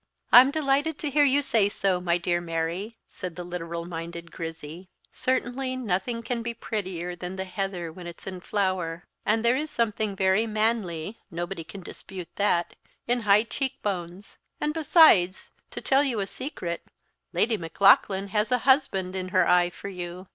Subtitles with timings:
[0.31, 4.89] "I'm delighted to hear you say so, my dear Mary," said the literal minded Grizzy.
[5.11, 9.69] "Certainly nothing can be prettier than the heather when it's in flower; and there is
[9.69, 12.73] something very manly nobody can dispute that
[13.05, 16.81] in high cheek bones; and besides, to tell you a secret,
[17.31, 20.25] Lady Maclaughlan has a husband in her eye for you.